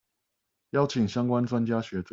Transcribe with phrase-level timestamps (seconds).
[0.71, 2.09] 邀集相關專家學者